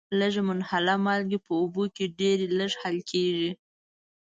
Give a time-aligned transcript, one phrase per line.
[0.19, 3.51] لږي منحله مالګې په اوبو کې ډیر لږ حل کیږي.